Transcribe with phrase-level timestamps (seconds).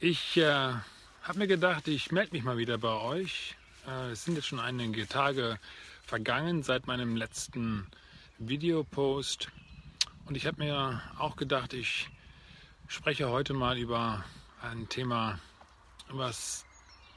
[0.00, 3.56] Ich äh, habe mir gedacht, ich melde mich mal wieder bei euch.
[3.84, 5.58] Äh, es sind jetzt schon einige Tage
[6.06, 7.84] vergangen seit meinem letzten
[8.38, 9.48] Videopost.
[10.24, 12.08] Und ich habe mir auch gedacht, ich
[12.86, 14.24] spreche heute mal über
[14.62, 15.40] ein Thema,
[16.10, 16.64] was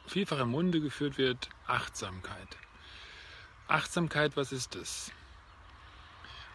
[0.07, 2.57] vielfach im Munde geführt wird, Achtsamkeit.
[3.67, 5.11] Achtsamkeit, was ist es?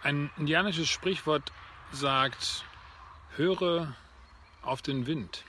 [0.03, 1.53] Ein indianisches Sprichwort
[1.93, 2.65] sagt,
[3.37, 3.95] höre
[4.63, 5.45] auf den Wind.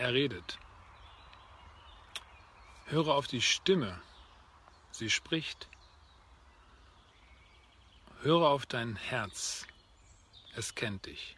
[0.00, 0.58] Er redet.
[2.86, 4.00] Höre auf die Stimme.
[4.92, 5.68] Sie spricht.
[8.22, 9.66] Höre auf dein Herz.
[10.56, 11.36] Es kennt dich.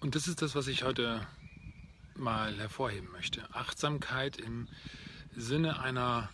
[0.00, 1.26] Und das ist das, was ich heute
[2.14, 3.42] mal hervorheben möchte.
[3.54, 4.68] Achtsamkeit im
[5.34, 6.28] Sinne einer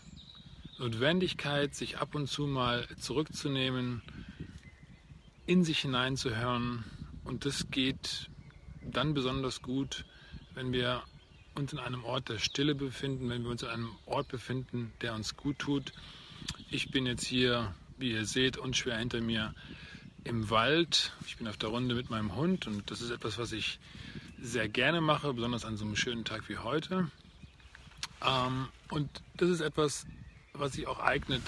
[0.78, 4.02] Notwendigkeit, sich ab und zu mal zurückzunehmen,
[5.46, 6.82] in sich hineinzuhören.
[7.22, 8.28] Und das geht
[8.90, 10.04] dann besonders gut,
[10.54, 11.02] wenn wir
[11.54, 15.14] uns in einem Ort der Stille befinden, wenn wir uns in einem Ort befinden, der
[15.14, 15.92] uns gut tut.
[16.70, 19.54] Ich bin jetzt hier, wie ihr seht, unschwer hinter mir
[20.24, 21.12] im Wald.
[21.26, 23.78] Ich bin auf der Runde mit meinem Hund und das ist etwas, was ich
[24.40, 27.10] sehr gerne mache, besonders an so einem schönen Tag wie heute.
[28.24, 30.06] Ähm, und das ist etwas,
[30.52, 31.42] was sich auch eignet,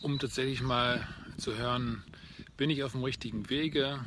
[0.00, 2.02] um tatsächlich mal zu hören,
[2.56, 4.00] bin ich auf dem richtigen Wege?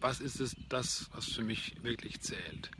[0.00, 2.70] Was ist es das, was für mich wirklich zählt?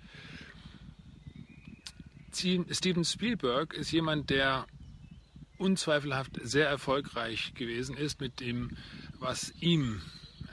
[2.32, 4.66] Steven Spielberg ist jemand, der
[5.56, 8.70] unzweifelhaft sehr erfolgreich gewesen ist mit dem,
[9.18, 10.00] was ihm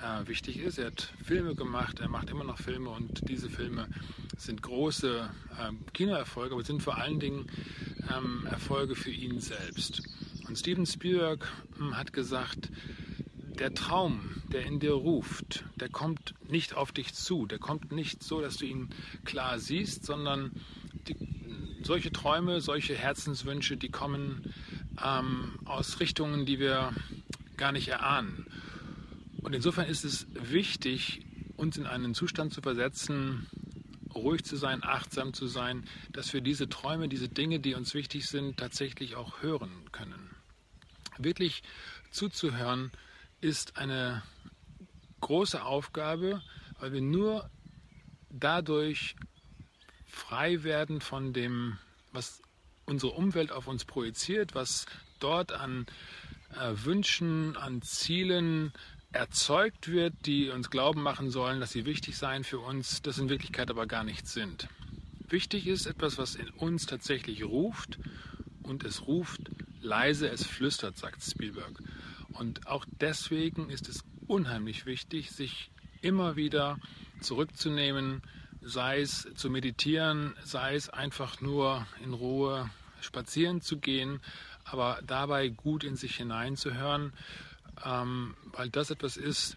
[0.02, 0.80] äh, wichtig ist.
[0.80, 3.88] Er hat Filme gemacht, er macht immer noch Filme und diese Filme
[4.38, 5.30] sind große
[5.60, 7.48] äh, Kinoerfolge, aber sind vor allen Dingen
[8.16, 10.02] ähm, Erfolge für ihn selbst.
[10.48, 12.70] Und Steven Spielberg hm, hat gesagt,
[13.56, 18.24] der Traum, der in dir ruft, der kommt nicht auf dich zu, der kommt nicht
[18.24, 18.90] so, dass du ihn
[19.24, 20.52] klar siehst, sondern
[21.08, 21.16] die,
[21.84, 24.54] solche Träume, solche Herzenswünsche, die kommen
[25.04, 26.94] ähm, aus Richtungen, die wir
[27.58, 28.48] gar nicht erahnen.
[29.42, 31.22] Und insofern ist es wichtig,
[31.56, 33.48] uns in einen Zustand zu versetzen,
[34.14, 38.28] ruhig zu sein, achtsam zu sein, dass wir diese Träume, diese Dinge, die uns wichtig
[38.28, 40.36] sind, tatsächlich auch hören können.
[41.18, 41.64] Wirklich
[42.12, 42.92] zuzuhören,
[43.42, 44.24] ist eine
[45.22, 46.42] große Aufgabe,
[46.80, 47.50] weil wir nur
[48.30, 49.16] dadurch
[50.06, 51.78] frei werden von dem,
[52.12, 52.42] was
[52.86, 54.86] unsere Umwelt auf uns projiziert, was
[55.20, 55.86] dort an
[56.54, 58.74] äh, Wünschen, an Zielen
[59.12, 63.30] erzeugt wird, die uns glauben machen sollen, dass sie wichtig seien für uns, das in
[63.30, 64.68] Wirklichkeit aber gar nicht sind.
[65.28, 67.98] Wichtig ist etwas, was in uns tatsächlich ruft
[68.62, 69.42] und es ruft
[69.82, 71.82] leise, es flüstert, sagt Spielberg.
[72.38, 76.78] Und auch deswegen ist es unheimlich wichtig, sich immer wieder
[77.22, 78.22] zurückzunehmen,
[78.62, 82.70] sei es zu meditieren, sei es einfach nur in Ruhe
[83.00, 84.20] spazieren zu gehen,
[84.64, 87.14] aber dabei gut in sich hineinzuhören,
[87.84, 89.56] ähm, weil das etwas ist,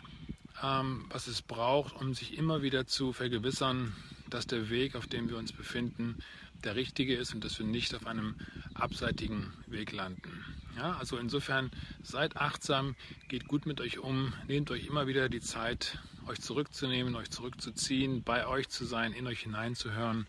[0.63, 3.95] ähm, was es braucht, um sich immer wieder zu vergewissern,
[4.29, 6.19] dass der Weg, auf dem wir uns befinden,
[6.65, 8.35] der richtige ist und dass wir nicht auf einem
[8.75, 10.45] abseitigen Weg landen.
[10.77, 11.71] Ja, also insofern
[12.03, 12.95] seid achtsam,
[13.29, 18.23] geht gut mit euch um, nehmt euch immer wieder die Zeit, euch zurückzunehmen, euch zurückzuziehen,
[18.23, 20.27] bei euch zu sein, in euch hineinzuhören.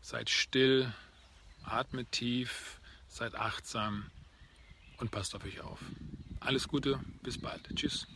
[0.00, 0.92] Seid still,
[1.62, 4.06] atmet tief, seid achtsam
[4.98, 5.78] und passt auf euch auf.
[6.40, 7.68] Alles Gute, bis bald.
[7.74, 8.06] Tschüss.